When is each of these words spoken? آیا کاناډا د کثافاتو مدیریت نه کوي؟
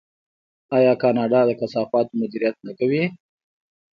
آیا 0.77 0.93
کاناډا 1.01 1.41
د 1.45 1.51
کثافاتو 1.59 2.17
مدیریت 2.21 2.55
نه 2.65 2.71
کوي؟ 2.79 3.03